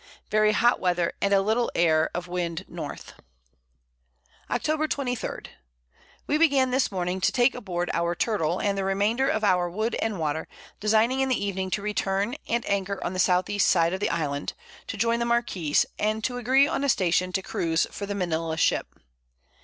[0.31, 3.13] Very hot Weather, and a little Air of Wind North.
[4.49, 4.89] Octob.
[4.89, 5.41] 23.
[6.25, 9.93] We began this Morning to take aboard our Turtle, and the Remainder of our Wood
[10.01, 10.47] and Water,
[10.79, 13.43] designing in the Evening to return, and anchor on the S.
[13.47, 13.59] E.
[13.59, 14.53] Side of the Island,
[14.87, 18.87] to join the Marquiss, and agree on a Station to cruize for the Manila Ship.